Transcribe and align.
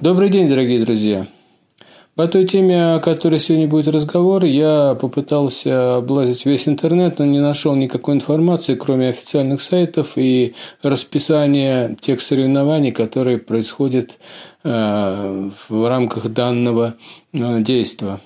Добрый 0.00 0.30
день, 0.30 0.48
дорогие 0.48 0.82
друзья! 0.82 1.26
По 2.14 2.26
той 2.26 2.46
теме, 2.46 2.94
о 2.94 3.00
которой 3.00 3.38
сегодня 3.38 3.68
будет 3.68 3.86
разговор, 3.86 4.46
я 4.46 4.94
попытался 4.94 5.96
облазить 5.96 6.46
весь 6.46 6.66
интернет, 6.68 7.18
но 7.18 7.26
не 7.26 7.38
нашел 7.38 7.74
никакой 7.74 8.14
информации, 8.14 8.76
кроме 8.76 9.10
официальных 9.10 9.60
сайтов 9.60 10.12
и 10.16 10.54
расписания 10.82 11.98
тех 12.00 12.22
соревнований, 12.22 12.92
которые 12.92 13.36
происходят 13.36 14.12
э, 14.64 15.50
в 15.68 15.88
рамках 15.88 16.32
данного 16.32 16.94
э, 17.34 17.60
действия. 17.60 18.20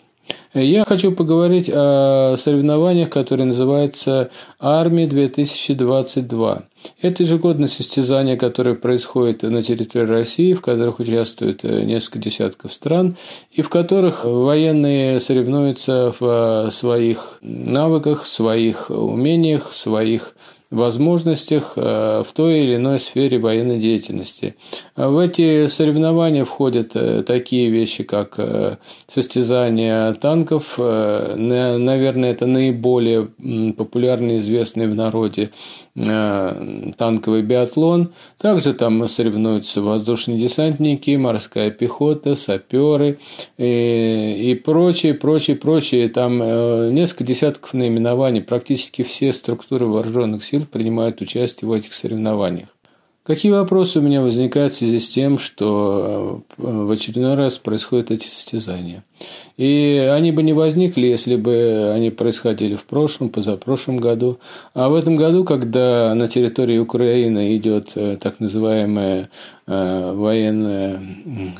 Я 0.54 0.84
хочу 0.84 1.12
поговорить 1.12 1.70
о 1.72 2.36
соревнованиях, 2.36 3.10
которые 3.10 3.46
называются 3.46 4.30
«Армия-2022». 4.60 6.62
Это 7.02 7.22
ежегодное 7.22 7.66
состязание, 7.66 8.36
которое 8.36 8.76
происходит 8.76 9.42
на 9.42 9.62
территории 9.62 10.06
России, 10.06 10.54
в 10.54 10.60
которых 10.60 11.00
участвуют 11.00 11.64
э, 11.64 11.82
несколько 11.82 12.18
десятков 12.18 12.72
стран, 12.72 13.16
и 13.50 13.62
в 13.62 13.68
которых 13.68 14.24
военные 14.24 15.18
соревнуются 15.18 16.14
в 16.20 16.68
своих 16.70 17.38
навыках, 17.40 18.22
в 18.22 18.28
своих 18.28 18.90
умениях, 18.90 19.70
в 19.70 19.76
своих 19.76 20.34
возможностях 20.74 21.74
э, 21.76 22.22
в 22.26 22.32
той 22.32 22.60
или 22.60 22.76
иной 22.76 22.98
сфере 22.98 23.38
военной 23.38 23.78
деятельности. 23.78 24.56
В 24.96 25.18
эти 25.18 25.66
соревнования 25.66 26.44
входят 26.44 26.92
э, 26.94 27.22
такие 27.22 27.70
вещи, 27.70 28.04
как 28.04 28.34
э, 28.38 28.76
состязания 29.06 30.12
танков, 30.14 30.78
наверное, 30.78 32.32
это 32.32 32.46
наиболее 32.46 33.28
популярный, 33.76 34.38
известный 34.38 34.88
в 34.88 34.94
народе 34.94 35.50
танковый 35.94 37.42
биатлон. 37.42 38.12
Также 38.40 38.74
там 38.74 39.06
соревнуются 39.06 39.80
воздушные 39.80 40.38
десантники, 40.38 41.14
морская 41.16 41.70
пехота, 41.70 42.34
саперы 42.34 43.18
и, 43.58 44.50
и 44.50 44.54
прочие, 44.56 45.14
прочие, 45.14 45.56
прочие. 45.56 46.08
Там 46.08 46.38
несколько 46.92 47.22
десятков 47.22 47.74
наименований. 47.74 48.40
Практически 48.40 49.02
все 49.02 49.32
структуры 49.32 49.86
вооруженных 49.86 50.42
сил 50.42 50.63
принимают 50.64 51.20
участие 51.20 51.68
в 51.68 51.72
этих 51.72 51.94
соревнованиях. 51.94 52.68
Какие 53.24 53.52
вопросы 53.52 54.00
у 54.00 54.02
меня 54.02 54.20
возникают 54.20 54.74
в 54.74 54.76
связи 54.76 54.98
с 54.98 55.08
тем, 55.08 55.38
что 55.38 56.42
э, 56.58 56.62
в 56.62 56.90
очередной 56.90 57.36
раз 57.36 57.56
происходят 57.56 58.10
эти 58.10 58.26
состязания? 58.26 59.02
И 59.56 59.96
они 60.12 60.30
бы 60.30 60.42
не 60.42 60.52
возникли, 60.52 61.06
если 61.06 61.36
бы 61.36 61.90
они 61.94 62.10
происходили 62.10 62.76
в 62.76 62.84
прошлом, 62.84 63.30
позапрошлом 63.30 63.96
году. 63.96 64.40
А 64.74 64.90
в 64.90 64.94
этом 64.94 65.16
году, 65.16 65.44
когда 65.44 66.14
на 66.14 66.28
территории 66.28 66.76
Украины 66.76 67.56
идет 67.56 67.92
э, 67.94 68.18
так 68.20 68.40
называемая 68.40 69.30
э, 69.66 70.12
военная 70.14 71.00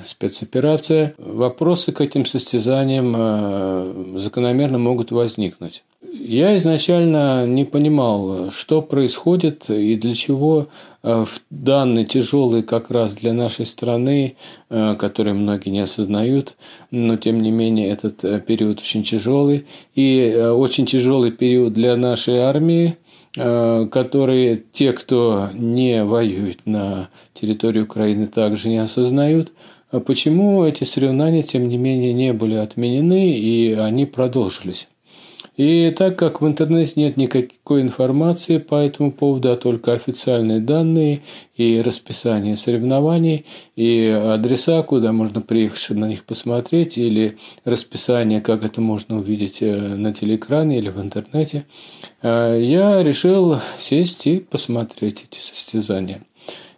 спецоперация, 0.05 1.15
вопросы 1.17 1.93
к 1.93 2.03
этим 2.03 2.27
состязаниям 2.27 4.19
закономерно 4.19 4.77
могут 4.77 5.13
возникнуть. 5.13 5.83
Я 6.17 6.57
изначально 6.59 7.45
не 7.45 7.65
понимал, 7.65 8.53
что 8.53 8.83
происходит 8.83 9.69
и 9.69 9.97
для 9.97 10.15
чего 10.15 10.69
э, 11.03 11.25
в 11.25 11.41
данный 11.51 12.05
тяжелый 12.05 12.63
как 12.63 12.93
раз 12.93 13.15
для 13.15 13.33
нашей 13.33 13.67
страны, 13.67 14.37
э, 14.71 14.95
который 14.95 15.33
многие 15.33 15.71
не 15.71 15.81
осознают, 15.81 16.55
но 16.93 17.17
тем 17.17 17.41
не 17.41 17.51
менее 17.51 17.89
этот 17.89 18.25
э, 18.25 18.41
период 18.41 18.79
очень 18.79 19.03
тяжелый 19.03 19.67
и 19.97 20.33
очень 20.37 20.87
тяжелый 20.87 21.33
период 21.33 21.73
для 21.73 21.97
нашей 21.97 22.39
армии, 22.39 22.97
которые 23.35 24.63
те, 24.73 24.93
кто 24.93 25.49
не 25.53 26.05
воюет 26.05 26.65
на 26.65 27.09
территории 27.35 27.81
Украины, 27.81 28.29
также 28.29 28.69
не 28.69 28.79
осознают. 28.79 29.51
А 29.91 29.99
почему 29.99 30.65
эти 30.65 30.85
соревнования, 30.85 31.43
тем 31.43 31.69
не 31.69 31.77
менее, 31.77 32.13
не 32.13 32.33
были 32.33 32.55
отменены 32.55 33.33
и 33.33 33.73
они 33.73 34.07
продолжились? 34.07 34.87
И 35.57 35.91
так 35.97 36.19
как 36.19 36.41
в 36.41 36.47
интернете 36.47 36.95
нет 36.97 37.17
никакой 37.17 37.83
информации 37.83 38.59
по 38.59 38.75
этому 38.75 39.13
поводу, 39.13 39.53
а 39.53 39.57
только 39.57 39.93
официальные 39.93 40.61
данные 40.61 41.23
и 41.57 41.81
расписание 41.81 42.57
соревнований, 42.57 43.47
и 43.77 44.07
адреса, 44.07 44.83
куда 44.83 45.13
можно 45.13 45.41
приехать, 45.41 45.79
чтобы 45.79 46.01
на 46.01 46.09
них 46.09 46.25
посмотреть, 46.25 46.99
или 46.99 47.39
расписание, 47.65 48.41
как 48.41 48.65
это 48.65 48.81
можно 48.81 49.19
увидеть 49.19 49.59
э, 49.61 49.77
на 49.77 50.13
телеэкране 50.13 50.79
или 50.79 50.89
в 50.89 51.01
интернете, 51.01 51.67
э, 52.23 52.59
я 52.61 53.03
решил 53.03 53.59
сесть 53.79 54.27
и 54.27 54.41
посмотреть 54.41 55.25
эти 55.31 55.41
состязания. 55.41 56.23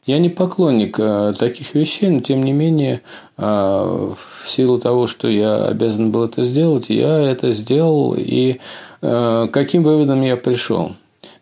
Я 0.06 0.20
не 0.20 0.28
поклонник 0.28 1.00
э, 1.00 1.32
таких 1.36 1.74
вещей, 1.74 2.08
но 2.10 2.20
тем 2.20 2.44
не 2.44 2.52
менее, 2.52 3.00
э, 3.36 3.42
в 3.42 4.48
силу 4.48 4.78
того, 4.78 5.08
что 5.08 5.26
я 5.26 5.64
обязан 5.64 6.12
был 6.12 6.24
это 6.24 6.44
сделать, 6.44 6.90
я 6.90 7.18
это 7.18 7.50
сделал. 7.50 8.14
И 8.16 8.60
э, 9.02 9.48
каким 9.52 9.82
выводом 9.82 10.22
я 10.22 10.36
пришел? 10.36 10.92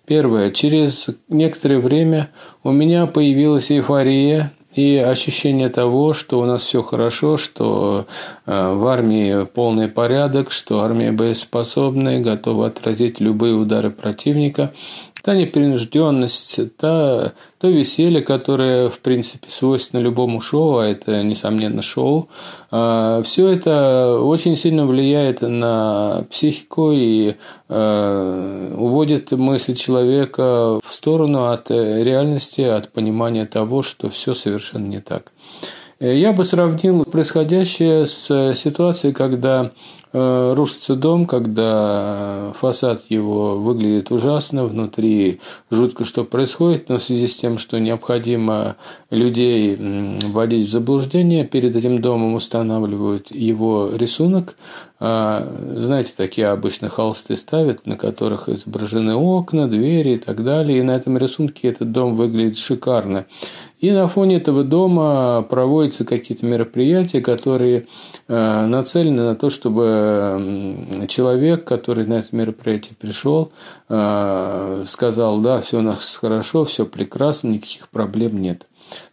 Первое. 0.07 0.51
Через 0.51 1.09
некоторое 1.29 1.79
время 1.79 2.31
у 2.63 2.73
меня 2.73 3.07
появилась 3.07 3.71
эйфория 3.71 4.51
и 4.75 4.97
ощущение 4.97 5.69
того, 5.69 6.15
что 6.15 6.41
у 6.41 6.47
нас 6.47 6.63
все 6.63 6.83
хорошо, 6.83 7.37
что 7.37 8.07
в 8.45 8.87
армии 8.87 9.45
полный 9.45 9.89
порядок, 9.89 10.51
что 10.51 10.81
армия 10.81 11.13
боеспособная, 11.13 12.21
готова 12.21 12.67
отразить 12.67 13.21
любые 13.21 13.55
удары 13.55 13.91
противника 13.91 14.73
та 15.25 15.35
непринужденность, 15.35 16.77
та, 16.77 17.33
то 17.59 17.69
веселье, 17.69 18.21
которое, 18.21 18.91
в 18.91 18.99
принципе, 18.99 19.49
свойственно 19.49 20.01
любому 20.03 20.43
шоу, 20.43 20.79
а 20.79 20.87
это, 20.87 21.23
несомненно, 21.23 21.81
шоу, 21.81 22.29
а, 22.71 23.23
все 23.23 23.49
это 23.49 24.19
очень 24.21 24.55
сильно 24.55 24.85
влияет 24.85 25.41
на 25.41 26.27
психику 26.31 26.93
и 26.93 27.37
а, 27.71 28.75
уводит 28.77 29.33
мысль 29.33 29.75
человека 29.75 30.79
в 30.85 30.93
сторону 30.93 31.47
от 31.47 31.71
реальности, 31.71 32.61
от 32.61 32.93
понимания 32.93 33.47
того, 33.47 33.83
что 33.83 34.11
все 34.11 34.35
совершенно 34.35 34.87
не 34.87 35.01
так. 35.01 35.33
Я 36.01 36.35
бы 36.35 36.45
сравнил 36.45 37.05
происходящее 37.07 38.05
с 38.05 38.53
ситуацией, 38.55 39.15
когда 39.15 39.71
рушится 40.15 40.95
дом, 40.95 41.27
когда 41.27 42.53
фасад 42.59 43.03
его 43.09 43.57
выглядит 43.57 44.13
ужасно, 44.13 44.65
внутри 44.65 45.41
жутко 45.71 46.05
что 46.05 46.25
происходит, 46.25 46.89
но 46.89 46.99
в 46.99 47.03
связи 47.03 47.27
с 47.27 47.35
тем, 47.35 47.59
что 47.59 47.79
необходимо 47.79 48.77
людей 49.11 49.77
вводить 49.77 50.69
в 50.69 50.71
заблуждение, 50.71 51.45
перед 51.45 51.75
этим 51.75 52.01
домом 52.01 52.35
устанавливают 52.35 53.35
его 53.35 53.91
рисунок. 53.93 54.57
А, 55.01 55.47
знаете, 55.75 56.13
такие 56.17 56.49
обычно 56.49 56.89
холсты 56.89 57.37
ставят, 57.37 57.85
на 57.85 57.97
которых 57.97 58.49
изображены 58.49 59.15
окна, 59.15 59.69
двери 59.69 60.13
и 60.15 60.19
так 60.19 60.45
далее. 60.45 60.79
И 60.79 60.83
на 60.83 60.93
этом 60.93 61.19
рисунке 61.19 61.69
этот 61.69 61.91
дом 61.93 62.15
выглядит 62.15 62.59
шикарно. 62.59 63.27
И 63.81 63.91
на 63.91 64.09
фоне 64.09 64.37
этого 64.37 64.65
дома 64.65 65.43
проводятся 65.43 66.07
какие-то 66.07 66.47
мероприятия, 66.47 67.21
которые 67.21 67.87
э, 68.29 68.67
нацелены 68.67 69.25
на 69.25 69.35
то, 69.35 69.51
чтобы 69.51 70.04
человек, 71.09 71.65
который 71.65 72.07
на 72.07 72.15
это 72.15 72.35
мероприятие 72.35 72.97
пришел, 72.99 73.53
э, 73.89 74.85
сказал, 74.87 75.41
да, 75.41 75.61
все 75.61 75.79
у 75.79 75.83
нас 75.83 76.17
хорошо, 76.17 76.65
все 76.65 76.87
прекрасно, 76.87 77.49
никаких 77.49 77.89
проблем 77.89 78.41
нет. 78.41 78.67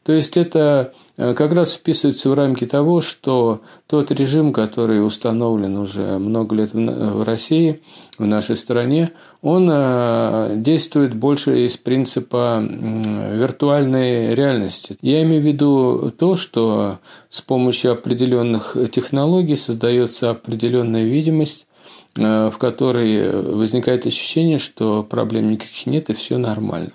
То 0.04 0.14
есть 0.14 0.38
это 0.38 0.94
э, 1.18 1.34
как 1.34 1.54
раз 1.54 1.74
вписывается 1.74 2.30
в 2.30 2.34
рамки 2.34 2.66
того, 2.66 3.02
что 3.02 3.62
тот 3.88 4.12
режим, 4.12 4.54
который 4.54 5.06
установлен 5.06 5.78
уже 5.78 6.18
много 6.18 6.56
лет 6.56 6.74
в 6.74 7.24
России, 7.24 7.82
в 8.22 8.28
нашей 8.28 8.56
стране, 8.56 9.12
он 9.42 9.68
э, 9.72 10.54
действует 10.58 11.16
больше 11.16 11.66
из 11.66 11.76
принципа 11.76 12.64
виртуальной 12.64 14.36
реальности. 14.36 14.98
Я 15.02 15.24
имею 15.24 15.42
в 15.42 15.46
виду 15.46 16.14
то, 16.18 16.36
что 16.36 17.00
с 17.30 17.42
помощью 17.42 17.92
определенных 17.94 18.78
технологий 18.92 19.56
создается 19.56 20.30
определенная 20.30 21.04
видимость, 21.04 21.66
э, 22.16 22.50
в 22.50 22.58
которой 22.58 23.42
возникает 23.56 24.06
ощущение, 24.06 24.60
что 24.60 25.04
проблем 25.04 25.50
никаких 25.50 25.88
нет 25.88 26.10
и 26.10 26.14
все 26.14 26.38
нормально. 26.38 26.92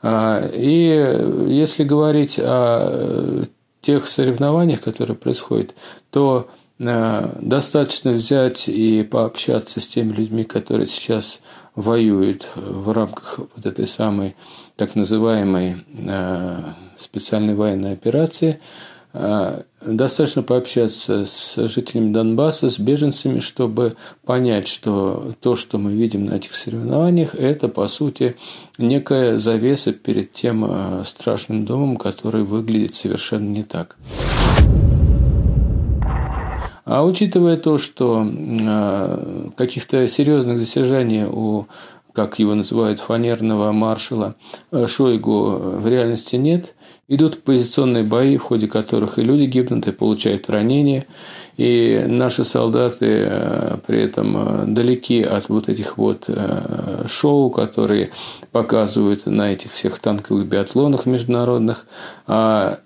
А, 0.00 0.46
и 0.46 1.52
если 1.52 1.84
говорить 1.84 2.38
о 2.38 3.44
тех 3.80 4.06
соревнованиях, 4.06 4.80
которые 4.80 5.16
происходят, 5.16 5.74
то 6.10 6.48
э, 6.48 6.61
достаточно 6.78 8.12
взять 8.12 8.68
и 8.68 9.02
пообщаться 9.02 9.80
с 9.80 9.86
теми 9.86 10.12
людьми, 10.12 10.44
которые 10.44 10.86
сейчас 10.86 11.40
воюют 11.74 12.48
в 12.54 12.92
рамках 12.92 13.38
вот 13.38 13.64
этой 13.64 13.86
самой 13.86 14.36
так 14.76 14.94
называемой 14.94 15.76
э, 15.96 16.58
специальной 16.96 17.54
военной 17.54 17.92
операции– 17.92 18.60
Э, 19.14 19.62
достаточно 19.82 20.42
пообщаться 20.42 21.26
с 21.26 21.56
жителями 21.68 22.12
Донбасса, 22.12 22.70
с 22.70 22.78
беженцами, 22.78 23.40
чтобы 23.40 23.96
понять, 24.24 24.68
что 24.68 25.34
то, 25.40 25.54
что 25.54 25.78
мы 25.78 25.92
видим 25.92 26.24
на 26.24 26.34
этих 26.34 26.54
соревнованиях, 26.54 27.34
это, 27.34 27.68
по 27.68 27.86
сути, 27.88 28.36
некая 28.78 29.36
завеса 29.36 29.92
перед 29.92 30.32
тем 30.32 30.64
э, 30.64 31.02
страшным 31.04 31.66
домом, 31.66 31.96
который 31.96 32.44
выглядит 32.44 32.94
совершенно 32.94 33.48
не 33.48 33.64
так. 33.64 33.96
А 36.92 37.02
учитывая 37.04 37.56
то, 37.56 37.78
что 37.78 38.22
каких-то 39.56 40.06
серьезных 40.06 40.58
достижений 40.58 41.24
у 41.24 41.66
как 42.12 42.38
его 42.38 42.54
называют, 42.54 43.00
фанерного 43.00 43.72
маршала 43.72 44.34
Шойгу 44.70 45.78
в 45.78 45.88
реальности 45.88 46.36
нет. 46.36 46.74
Идут 47.08 47.42
позиционные 47.44 48.04
бои, 48.04 48.36
в 48.36 48.42
ходе 48.42 48.68
которых 48.68 49.18
и 49.18 49.22
люди 49.22 49.44
гибнут, 49.44 49.86
и 49.86 49.92
получают 49.92 50.50
ранения. 50.50 51.06
И 51.56 52.04
наши 52.06 52.44
солдаты 52.44 53.06
э, 53.06 53.76
при 53.86 54.02
этом 54.02 54.36
э, 54.36 54.64
далеки 54.66 55.22
от 55.22 55.48
вот 55.48 55.70
этих 55.70 55.96
вот 55.96 56.24
э, 56.28 57.06
шоу, 57.08 57.48
которые 57.50 58.10
показывают 58.50 59.24
на 59.24 59.50
этих 59.50 59.72
всех 59.72 59.98
танковых 59.98 60.46
биатлонах 60.46 61.06
международных. 61.06 61.86
А, 62.26 62.80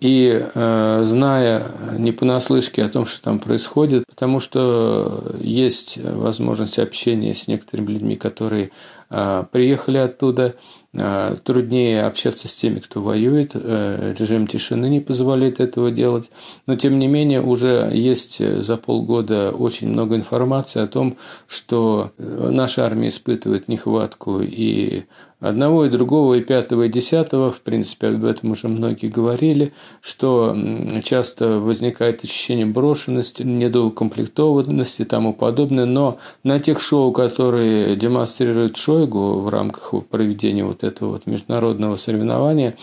и 0.00 0.46
зная 0.54 1.66
не 1.98 2.12
понаслышке 2.12 2.82
о 2.84 2.88
том, 2.88 3.06
что 3.06 3.22
там 3.22 3.38
происходит, 3.38 4.04
потому 4.08 4.40
что 4.40 5.36
есть 5.40 5.98
возможность 5.98 6.78
общения 6.78 7.32
с 7.32 7.48
некоторыми 7.48 7.92
людьми, 7.92 8.16
которые 8.16 8.70
приехали 9.08 9.98
оттуда, 9.98 10.56
Э, 10.98 11.36
труднее 11.44 12.04
общаться 12.04 12.48
с 12.48 12.54
теми, 12.54 12.78
кто 12.78 13.02
воюет, 13.02 13.50
э, 13.52 14.14
режим 14.18 14.46
тишины 14.46 14.88
не 14.88 15.00
позволяет 15.00 15.60
этого 15.60 15.90
делать, 15.90 16.30
но 16.66 16.76
тем 16.76 16.98
не 16.98 17.06
менее 17.06 17.42
уже 17.42 17.90
есть 17.92 18.40
э, 18.40 18.62
за 18.62 18.78
полгода 18.78 19.50
очень 19.50 19.90
много 19.90 20.16
информации 20.16 20.80
о 20.80 20.86
том, 20.86 21.18
что 21.48 22.12
наша 22.16 22.86
армия 22.86 23.08
испытывает 23.08 23.68
нехватку 23.68 24.40
и 24.40 25.02
одного 25.38 25.84
и 25.84 25.90
другого, 25.90 26.34
и 26.34 26.40
пятого, 26.40 26.84
и 26.84 26.88
десятого, 26.88 27.50
в 27.50 27.60
принципе, 27.60 28.08
об 28.08 28.24
этом 28.24 28.52
уже 28.52 28.68
многие 28.68 29.08
говорили, 29.08 29.74
что 30.00 30.56
часто 31.04 31.60
возникает 31.60 32.24
ощущение 32.24 32.64
брошенности, 32.64 33.42
недоукомплектованности 33.42 35.02
и 35.02 35.04
тому 35.04 35.34
подобное, 35.34 35.84
но 35.84 36.18
на 36.42 36.58
тех 36.58 36.80
шоу, 36.80 37.12
которые 37.12 37.96
демонстрирует 37.96 38.78
Шойгу 38.78 38.95
в 39.04 39.48
рамках 39.48 39.92
проведения 40.08 40.64
вот 40.64 40.82
этого 40.84 41.10
вот 41.10 41.26
международного 41.26 41.96
соревнования, 41.96 42.76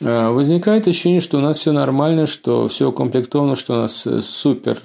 э, 0.00 0.28
Возникает 0.30 0.86
ощущение, 0.86 1.20
что 1.20 1.38
у 1.38 1.40
нас 1.40 1.58
все 1.58 1.72
нормально, 1.72 2.26
что 2.26 2.68
все 2.68 2.88
укомплектовано, 2.88 3.56
что 3.56 3.74
у 3.74 3.76
нас 3.78 4.06
супер 4.20 4.78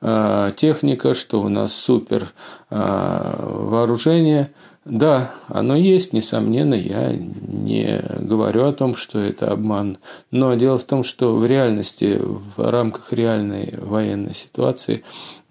э, 0.00 0.52
техника, 0.56 1.12
что 1.12 1.42
у 1.42 1.48
нас 1.48 1.74
супер 1.74 2.32
э, 2.70 2.76
вооружение– 2.78 4.52
да, 4.84 5.30
оно 5.46 5.76
есть, 5.76 6.12
несомненно, 6.12 6.74
я 6.74 7.12
не 7.12 8.02
говорю 8.18 8.64
о 8.64 8.72
том, 8.72 8.96
что 8.96 9.20
это 9.20 9.52
обман. 9.52 9.98
Но 10.32 10.54
дело 10.54 10.76
в 10.76 10.82
том, 10.82 11.04
что 11.04 11.36
в 11.36 11.46
реальности, 11.46 12.20
в 12.20 12.68
рамках 12.68 13.12
реальной 13.12 13.74
военной 13.78 14.34
ситуации, 14.34 14.96
э, 14.96 15.41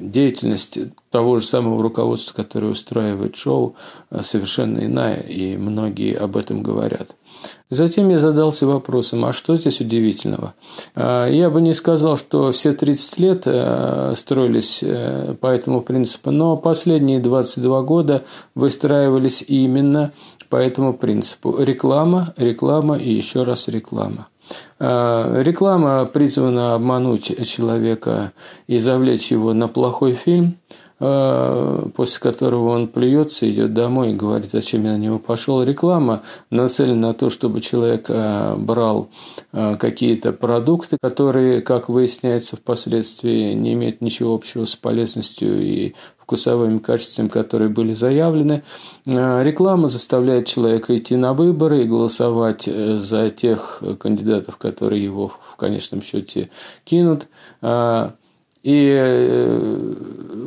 деятельность 0.00 0.78
того 1.14 1.38
же 1.38 1.46
самого 1.46 1.80
руководства, 1.80 2.34
которое 2.34 2.72
устраивает 2.72 3.36
шоу, 3.36 3.76
э, 4.10 4.20
совершенно 4.22 4.80
иная, 4.80 5.20
и 5.20 5.56
многие 5.56 6.16
об 6.16 6.36
этом 6.36 6.62
говорят. 6.64 7.10
Затем 7.70 8.08
я 8.08 8.18
задался 8.18 8.66
вопросом, 8.66 9.24
а 9.24 9.32
что 9.32 9.54
здесь 9.54 9.80
удивительного? 9.80 10.54
А, 10.96 11.28
я 11.28 11.50
бы 11.50 11.60
не 11.60 11.72
сказал, 11.72 12.16
что 12.16 12.50
все 12.50 12.72
30 12.72 13.18
лет 13.18 13.42
э, 13.46 14.14
строились 14.16 14.80
э, 14.82 15.36
по 15.40 15.46
этому 15.46 15.82
принципу, 15.82 16.32
но 16.32 16.56
последние 16.56 17.20
22 17.20 17.82
года 17.82 18.24
выстраивались 18.56 19.44
именно 19.46 20.12
по 20.48 20.56
этому 20.56 20.94
принципу. 20.94 21.56
Реклама, 21.58 22.34
реклама 22.36 22.96
и 22.96 23.12
еще 23.12 23.44
раз 23.44 23.68
реклама. 23.68 24.26
А, 24.78 25.42
реклама 25.42 26.04
призвана 26.06 26.74
обмануть 26.74 27.46
человека 27.46 28.32
и 28.66 28.78
завлечь 28.78 29.30
его 29.30 29.52
на 29.52 29.68
плохой 29.68 30.12
фильм– 30.12 30.58
Э, 30.66 30.83
после 31.04 32.18
которого 32.20 32.70
он 32.70 32.88
плюется, 32.88 33.50
идет 33.50 33.74
домой 33.74 34.12
и 34.12 34.14
говорит, 34.14 34.50
зачем 34.52 34.84
я 34.84 34.92
на 34.92 34.98
него 34.98 35.18
пошел. 35.18 35.62
Реклама 35.62 36.22
нацелена 36.50 37.08
на 37.08 37.14
то, 37.14 37.28
чтобы 37.28 37.60
человек 37.60 38.06
э, 38.08 38.54
брал 38.56 39.10
э, 39.52 39.76
какие-то 39.76 40.32
продукты, 40.32 40.96
которые, 41.02 41.60
как 41.60 41.88
выясняется 41.88 42.56
впоследствии, 42.56 43.52
не 43.52 43.74
имеют 43.74 44.00
ничего 44.00 44.34
общего 44.34 44.64
с 44.64 44.76
полезностью 44.76 45.60
и 45.62 45.94
вкусовыми 46.16 46.78
качествами, 46.78 47.28
которые 47.28 47.68
были 47.68 47.92
заявлены. 47.92 48.62
Реклама 49.04 49.88
заставляет 49.88 50.46
человека 50.46 50.96
идти 50.96 51.16
на 51.16 51.34
выборы 51.34 51.82
и 51.82 51.86
голосовать 51.86 52.62
за 52.62 53.28
тех 53.28 53.82
кандидатов, 54.00 54.56
которые 54.56 55.04
его 55.04 55.28
в 55.28 55.56
конечном 55.56 56.00
счете 56.00 56.48
кинут. 56.84 57.26
И 58.64 58.96
э, 58.98 59.94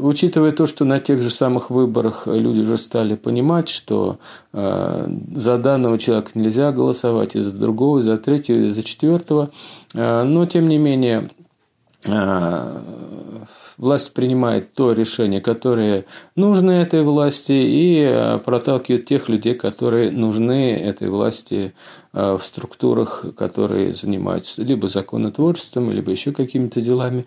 учитывая 0.01 0.51
то, 0.51 0.65
что 0.65 0.85
на 0.85 0.99
тех 0.99 1.21
же 1.21 1.29
самых 1.29 1.69
выборах 1.69 2.25
люди 2.25 2.61
уже 2.61 2.79
стали 2.79 3.13
понимать, 3.15 3.69
что 3.69 4.17
э, 4.53 5.07
за 5.35 5.57
данного 5.59 5.99
человека 5.99 6.31
нельзя 6.33 6.71
голосовать, 6.71 7.35
и 7.35 7.41
за 7.41 7.51
другого, 7.51 7.99
и 7.99 8.01
за 8.01 8.17
третьего, 8.17 8.57
и 8.57 8.71
за 8.71 8.81
четвертого, 8.81 9.51
э, 9.93 10.23
но 10.23 10.47
тем 10.47 10.67
не 10.67 10.79
менее 10.79 11.29
власть 13.77 14.13
принимает 14.13 14.73
то 14.73 14.91
решение, 14.91 15.41
которое 15.41 16.05
нужно 16.35 16.71
этой 16.71 17.03
власти, 17.03 17.51
и 17.51 18.01
э, 18.01 18.39
проталкивает 18.39 19.05
тех 19.05 19.29
людей, 19.29 19.53
которые 19.53 20.11
нужны 20.11 20.73
этой 20.75 21.09
власти 21.09 21.73
э, 22.13 22.37
в 22.37 22.43
структурах, 22.43 23.25
которые 23.37 23.93
занимаются 23.93 24.63
либо 24.63 24.87
законотворчеством, 24.87 25.91
либо 25.91 26.11
еще 26.11 26.31
какими-то 26.31 26.81
делами. 26.81 27.25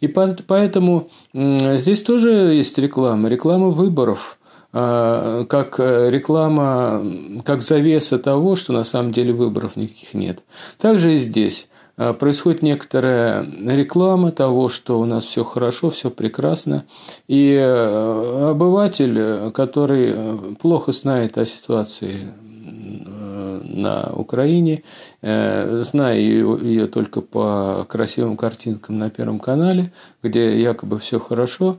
И 0.00 0.08
поэтому 0.08 1.10
здесь 1.32 2.02
тоже 2.02 2.30
есть 2.54 2.76
реклама, 2.78 3.28
реклама 3.28 3.68
выборов 3.68 4.38
э,– 4.72 5.46
как 5.48 5.78
реклама, 5.78 7.02
как 7.44 7.62
завеса 7.62 8.18
того, 8.18 8.56
что 8.56 8.72
на 8.72 8.84
самом 8.84 9.12
деле 9.12 9.32
выборов 9.32 9.76
никаких 9.76 10.12
нет. 10.14 10.42
Также 10.78 11.14
и 11.14 11.16
здесь. 11.16 11.68
Э, 11.96 12.12
происходит 12.12 12.62
некоторая 12.62 13.42
реклама 13.42 14.32
того, 14.32 14.68
что 14.68 15.00
у 15.00 15.04
нас 15.04 15.24
все 15.24 15.44
хорошо, 15.44 15.90
все 15.90 16.10
прекрасно. 16.10 16.84
И 17.26 17.52
э, 17.52 18.50
обыватель, 18.50 19.50
который 19.52 20.56
плохо 20.60 20.92
знает 20.92 21.38
о 21.38 21.44
ситуации 21.44 22.28
э, 22.66 23.60
на 23.64 24.12
Украине, 24.14 24.82
зная 25.22 26.18
ее 26.18 26.86
только 26.86 27.20
по 27.20 27.86
красивым 27.88 28.36
картинкам 28.36 28.98
на 28.98 29.10
Первом 29.10 29.38
канале, 29.38 29.92
где 30.22 30.60
якобы 30.60 30.98
все 30.98 31.18
хорошо, 31.18 31.78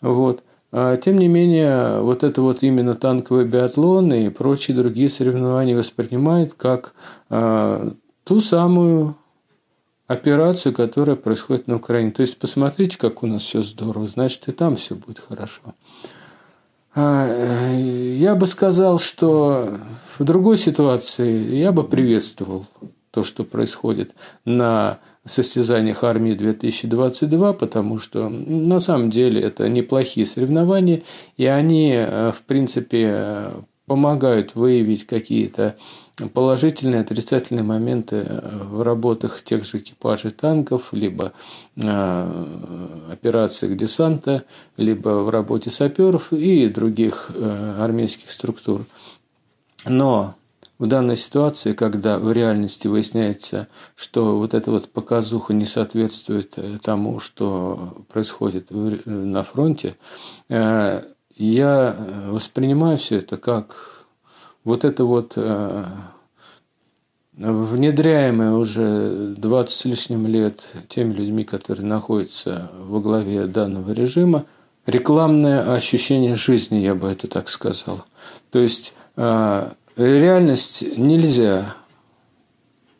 вот, 0.00 0.42
а 0.72 0.96
тем 0.96 1.18
не 1.18 1.28
менее, 1.28 2.00
вот 2.00 2.22
это 2.24 2.42
вот 2.42 2.62
именно 2.62 2.94
танковый 2.94 3.44
биатлон 3.44 4.12
и 4.12 4.28
прочие 4.28 4.76
другие 4.76 5.08
соревнования 5.08 5.76
воспринимает 5.76 6.54
как 6.54 6.94
ту 7.28 8.40
самую 8.40 9.16
операцию, 10.06 10.72
которая 10.72 11.16
происходит 11.16 11.66
на 11.66 11.76
Украине. 11.76 12.10
То 12.10 12.22
есть, 12.22 12.38
посмотрите, 12.38 12.98
как 12.98 13.22
у 13.22 13.26
нас 13.26 13.42
все 13.42 13.62
здорово, 13.62 14.06
значит, 14.06 14.48
и 14.48 14.52
там 14.52 14.76
все 14.76 14.94
будет 14.94 15.18
хорошо. 15.18 15.74
А, 16.94 17.26
э, 17.28 18.14
я 18.14 18.34
бы 18.34 18.46
сказал, 18.46 18.98
что 18.98 19.78
в 20.18 20.24
другой 20.24 20.56
ситуации 20.56 21.54
я 21.56 21.72
бы 21.72 21.84
приветствовал 21.84 22.66
то, 23.10 23.22
что 23.22 23.44
происходит 23.44 24.14
на 24.44 24.98
состязаниях 25.24 26.04
армии 26.04 26.34
2022, 26.34 27.52
потому 27.54 27.98
что 27.98 28.28
на 28.28 28.80
самом 28.80 29.10
деле 29.10 29.42
это 29.42 29.68
неплохие 29.68 30.26
соревнования, 30.26 31.02
и 31.36 31.46
они, 31.46 31.92
э, 31.94 32.32
в 32.32 32.42
принципе, 32.42 33.52
помогают 33.86 34.54
выявить 34.54 35.06
какие-то 35.06 35.76
положительные, 36.32 37.02
отрицательные 37.02 37.62
моменты 37.62 38.16
э, 38.16 38.62
в 38.64 38.82
работах 38.82 39.42
тех 39.42 39.64
же 39.64 39.78
экипажей 39.78 40.30
танков, 40.30 40.88
либо 40.92 41.32
э, 41.76 43.12
операциях 43.12 43.76
десанта, 43.76 44.44
либо 44.76 45.22
в 45.22 45.28
работе 45.28 45.70
саперов 45.70 46.32
и 46.32 46.68
других 46.68 47.30
э, 47.34 47.76
армейских 47.80 48.30
структур. 48.30 48.86
Но 49.84 50.34
в 50.78 50.86
данной 50.86 51.16
ситуации, 51.16 51.74
когда 51.74 52.18
в 52.18 52.32
реальности 52.32 52.86
выясняется, 52.86 53.68
что 53.94 54.38
вот 54.38 54.54
эта 54.54 54.70
вот 54.70 54.88
показуха 54.88 55.52
не 55.54 55.64
соответствует 55.64 56.54
тому, 56.82 57.20
что 57.20 58.04
происходит 58.12 58.66
на 58.70 59.42
фронте, 59.42 59.96
я 60.48 61.96
воспринимаю 62.28 62.98
все 62.98 63.16
это 63.18 63.38
как 63.38 63.96
вот 64.66 64.84
это 64.84 65.04
вот 65.04 65.34
э, 65.36 65.84
внедряемое 67.36 68.52
уже 68.52 69.34
20 69.38 69.70
с 69.70 69.84
лишним 69.84 70.26
лет 70.26 70.66
теми 70.88 71.12
людьми, 71.12 71.44
которые 71.44 71.86
находятся 71.86 72.72
во 72.78 73.00
главе 73.00 73.46
данного 73.46 73.92
режима, 73.92 74.44
рекламное 74.84 75.72
ощущение 75.72 76.34
жизни, 76.34 76.78
я 76.78 76.96
бы 76.96 77.08
это 77.08 77.28
так 77.28 77.48
сказал. 77.48 78.04
То 78.50 78.58
есть 78.58 78.92
э, 79.16 79.70
реальность 79.96 80.84
нельзя 80.98 81.76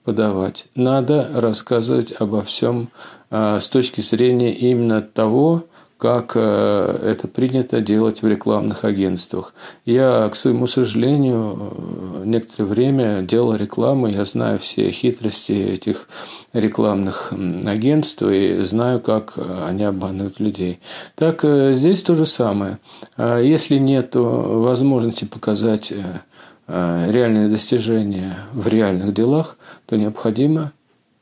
подавать. 0.05 0.67
Надо 0.77 1.29
рассказывать 1.35 2.13
обо 2.13 2.45
всем 2.45 2.91
а, 3.29 3.59
с 3.59 3.69
точки 3.69 4.01
зрения 4.01 4.53
именно 4.53 5.03
того, 5.03 5.65
как 5.99 6.33
э, 6.35 6.99
это 7.03 7.27
принято 7.27 7.81
делать 7.81 8.23
в 8.23 8.29
рекламных 8.29 8.85
агентствах. 8.85 9.55
Я, 9.85 10.29
к 10.29 10.37
своему 10.37 10.67
сожалению, 10.67 12.23
некоторое 12.25 12.67
время 12.67 13.23
делал 13.23 13.55
рекламу, 13.55 14.07
я 14.07 14.25
знаю 14.25 14.59
все 14.59 14.91
хитрости 14.91 15.53
этих 15.53 16.09
рекламных 16.53 17.33
агентств 17.33 18.23
и 18.23 18.63
знаю, 18.63 19.01
как 19.01 19.35
они 19.67 19.85
обманывают 19.85 20.39
людей. 20.39 20.81
Так 21.15 21.45
э, 21.45 21.73
здесь 21.73 22.03
то 22.03 22.15
же 22.15 22.27
самое. 22.27 22.79
А 23.17 23.41
если 23.41 23.79
нет 23.79 24.11
возможности 24.15 25.25
показать 25.25 25.93
э, 25.93 27.11
реальные 27.11 27.49
достижения 27.49 28.37
в 28.53 28.67
реальных 28.69 29.15
делах, 29.15 29.57
то 29.87 29.97
необходимо 29.97 30.73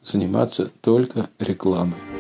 заниматься 0.03 0.71
только 0.81 1.29
рекламой. 1.39 2.14